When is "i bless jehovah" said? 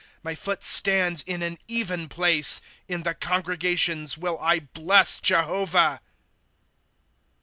4.39-6.01